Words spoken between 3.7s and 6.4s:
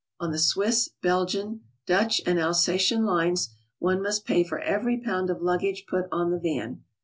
one must pay for every pound of luggage put on the